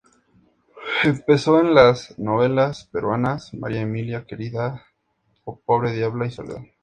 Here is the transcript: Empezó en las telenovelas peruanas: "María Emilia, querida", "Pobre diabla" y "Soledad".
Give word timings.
Empezó 1.03 1.59
en 1.61 1.75
las 1.75 2.15
telenovelas 2.15 2.85
peruanas: 2.91 3.53
"María 3.53 3.81
Emilia, 3.81 4.25
querida", 4.25 4.83
"Pobre 5.63 5.93
diabla" 5.93 6.25
y 6.25 6.31
"Soledad". 6.31 6.63